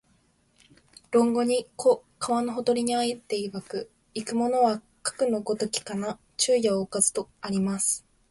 [1.11, 8.03] 論語に、「子、川のほとりに在りていわく、逝く者はかくの如きかな、昼夜をおかず」とあります